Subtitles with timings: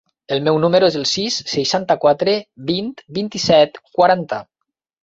[0.35, 2.35] El meu número es el sis, seixanta-quatre,
[2.73, 4.43] vint, vint-i-set, quaranta.